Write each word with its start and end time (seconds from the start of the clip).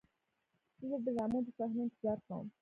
زه 0.89 0.97
د 1.03 1.05
ډرامو 1.05 1.39
د 1.45 1.47
صحنو 1.57 1.81
انتظار 1.85 2.17
کوم. 2.27 2.45